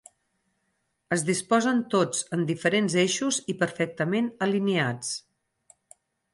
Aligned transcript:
Es 1.15 1.25
disposen 1.27 1.83
tots 1.95 2.23
en 2.39 2.47
diferents 2.53 2.97
eixos 3.03 3.39
i 3.55 3.59
perfectament 3.63 4.33
alineats. 4.49 5.15